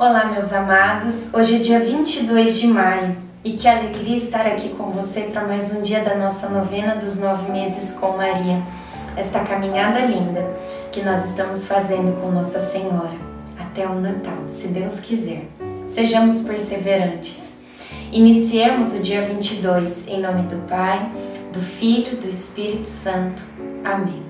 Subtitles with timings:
[0.00, 1.34] Olá, meus amados.
[1.34, 5.74] Hoje é dia 22 de maio e que alegria estar aqui com você para mais
[5.74, 8.62] um dia da nossa novena dos nove meses com Maria.
[9.14, 10.56] Esta caminhada linda
[10.90, 13.18] que nós estamos fazendo com Nossa Senhora
[13.58, 15.46] até o Natal, se Deus quiser.
[15.86, 17.52] Sejamos perseverantes.
[18.10, 21.10] Iniciemos o dia 22 em nome do Pai,
[21.52, 23.44] do Filho, do Espírito Santo.
[23.84, 24.29] Amém.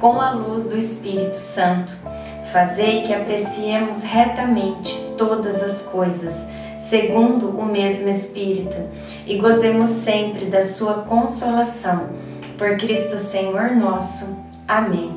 [0.00, 1.94] com a luz do Espírito Santo.
[2.50, 6.46] Fazei que apreciemos retamente todas as coisas,
[6.78, 8.76] segundo o mesmo Espírito,
[9.26, 12.08] e gozemos sempre da Sua consolação.
[12.58, 14.38] Por Cristo Senhor nosso.
[14.66, 15.14] Amém.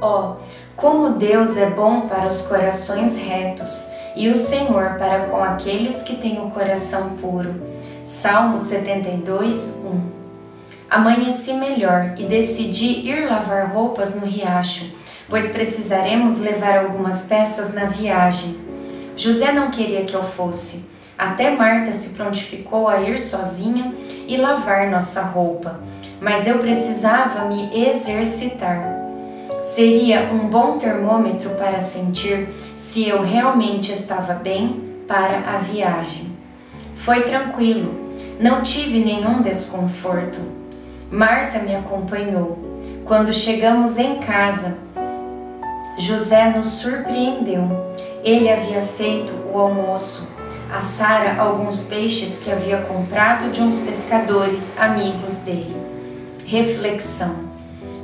[0.00, 0.36] Ó, oh,
[0.76, 6.16] como Deus é bom para os corações retos e o Senhor para com aqueles que
[6.16, 7.54] têm o coração puro.
[8.04, 10.17] Salmo 72, 1
[10.90, 14.90] Amanheci melhor e decidi ir lavar roupas no riacho,
[15.28, 18.56] pois precisaremos levar algumas peças na viagem.
[19.14, 20.88] José não queria que eu fosse.
[21.18, 23.92] Até Marta se prontificou a ir sozinha
[24.26, 25.78] e lavar nossa roupa,
[26.22, 28.96] mas eu precisava me exercitar.
[29.74, 36.38] Seria um bom termômetro para sentir se eu realmente estava bem para a viagem.
[36.94, 37.94] Foi tranquilo,
[38.40, 40.67] não tive nenhum desconforto.
[41.10, 42.58] Marta me acompanhou.
[43.06, 44.76] Quando chegamos em casa,
[45.98, 47.66] José nos surpreendeu.
[48.22, 50.28] Ele havia feito o almoço,
[50.70, 55.74] a Sara alguns peixes que havia comprado de uns pescadores amigos dele.
[56.44, 57.36] Reflexão: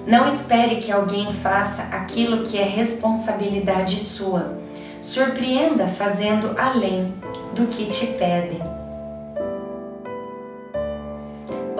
[0.06, 4.58] Não espere que alguém faça aquilo que é responsabilidade sua.
[4.98, 7.12] Surpreenda fazendo além
[7.54, 8.73] do que te pedem.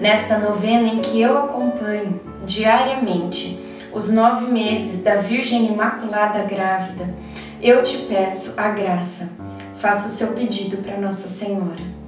[0.00, 3.58] nesta novena em que eu acompanho diariamente
[3.92, 7.14] os nove meses da Virgem Imaculada Grávida,
[7.60, 9.28] eu te peço a graça.
[9.78, 12.07] Faça o seu pedido para Nossa Senhora.